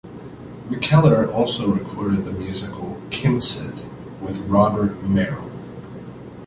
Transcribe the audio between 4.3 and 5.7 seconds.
Robert Merrill.